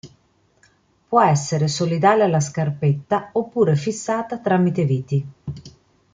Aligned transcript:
Può 1.07 1.21
essere 1.21 1.67
solidale 1.67 2.23
alla 2.23 2.39
scarpetta 2.39 3.29
oppure 3.33 3.75
fissata 3.75 4.39
tramite 4.39 4.83
viti. 4.83 5.27